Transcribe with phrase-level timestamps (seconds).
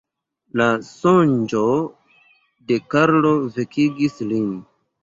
[0.61, 1.61] La sonĝo
[2.73, 4.55] de Karlo vekigis lin.